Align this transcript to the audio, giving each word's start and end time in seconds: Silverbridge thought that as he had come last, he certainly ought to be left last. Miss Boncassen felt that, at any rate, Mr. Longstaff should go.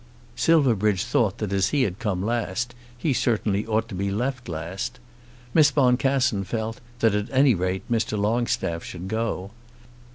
Silverbridge 0.35 1.03
thought 1.03 1.37
that 1.37 1.53
as 1.53 1.69
he 1.69 1.83
had 1.83 1.99
come 1.99 2.25
last, 2.25 2.73
he 2.97 3.13
certainly 3.13 3.67
ought 3.67 3.87
to 3.87 3.93
be 3.93 4.09
left 4.09 4.49
last. 4.49 4.99
Miss 5.53 5.69
Boncassen 5.69 6.43
felt 6.43 6.81
that, 7.01 7.13
at 7.13 7.29
any 7.31 7.53
rate, 7.53 7.83
Mr. 7.87 8.17
Longstaff 8.17 8.83
should 8.83 9.07
go. 9.07 9.51